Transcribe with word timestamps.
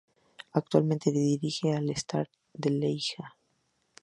Actualmente 0.53 1.11
dirige 1.11 1.75
al 1.75 1.87
Standard 1.91 2.27
de 2.53 2.71
Lieja. 2.71 3.37